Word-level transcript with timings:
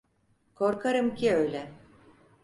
Korkarım 0.55 1.15
ki 1.15 1.33
öyle. 1.33 1.71